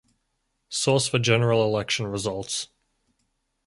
[0.69, 2.69] Source for General election results.